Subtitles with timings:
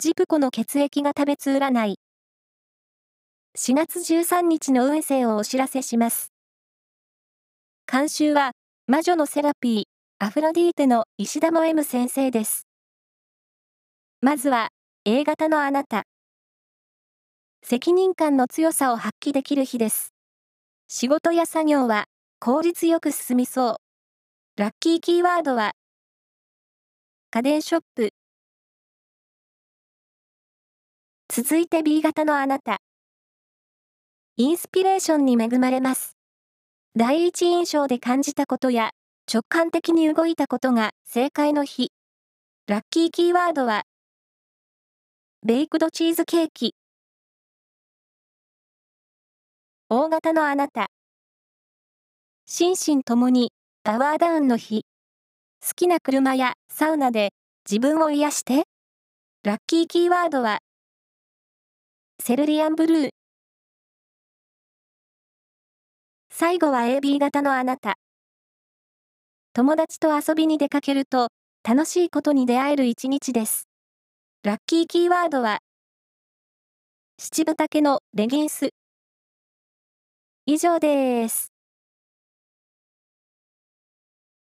[0.00, 1.98] ジプコの血液が食べつ占い。
[3.58, 6.32] 4月13日の運勢をお知らせします。
[7.86, 8.52] 監修は、
[8.86, 9.84] 魔女のセラピー、
[10.18, 12.66] アフロディーテの石田も M 先生です。
[14.22, 14.68] まずは、
[15.04, 16.04] A 型のあなた。
[17.62, 20.14] 責任感の強さを発揮できる日です。
[20.88, 22.06] 仕事や作業は
[22.38, 23.76] 効率よく進みそう。
[24.56, 25.72] ラッキーキーワードは、
[27.30, 28.14] 家電ショップ。
[31.32, 32.78] 続いて B 型のあなた。
[34.36, 36.16] インスピレーションに恵まれます。
[36.96, 38.90] 第一印象で感じたことや
[39.32, 41.92] 直感的に動いたことが正解の日。
[42.66, 43.84] ラッキーキーワードは、
[45.46, 46.74] ベイクドチーズケーキ。
[49.88, 50.88] 大型のあなた。
[52.44, 53.52] 心身ともに
[53.84, 54.82] パワーダウンの日。
[55.64, 57.30] 好きな車やサウナで
[57.70, 58.64] 自分を癒して。
[59.44, 60.58] ラッキーキーワードは、
[62.20, 63.08] セルリアンブルー。
[66.30, 67.94] 最後は AB 型のあなた。
[69.54, 71.28] 友達と遊びに出かけると
[71.66, 73.68] 楽しいことに出会える一日です。
[74.42, 75.60] ラッキーキーワードは、
[77.18, 78.68] 七分丈のレギンス。
[80.44, 81.49] 以上です。